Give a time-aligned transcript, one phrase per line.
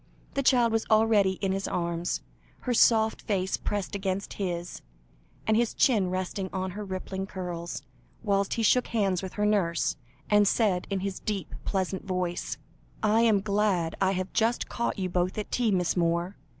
[0.33, 2.21] The child was already in his arms,
[2.61, 4.81] her soft face pressed against his,
[5.45, 7.83] and his chin resting on her rippling curls,
[8.23, 12.57] whilst he shook hands with her nurse, and said in his deep pleasant voice
[13.03, 16.35] "I am glad I have just caught you both at tea, Miss Moore.